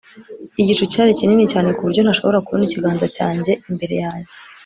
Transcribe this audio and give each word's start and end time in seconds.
igicu 0.61 0.83
cyari 0.91 1.11
kinini 1.19 1.43
cyane 1.51 1.69
ku 1.75 1.81
buryo 1.85 2.01
ntashobora 2.01 2.43
kubona 2.45 2.65
ikiganza 2.67 3.05
cyanjye 3.15 3.51
imbere 3.69 3.95
yanjye 4.05 4.33